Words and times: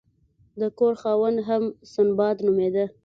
د 0.59 0.61
کور 0.77 0.93
خاوند 1.01 1.37
هم 1.47 1.63
سنباد 1.93 2.37
نومیده. 2.45 2.85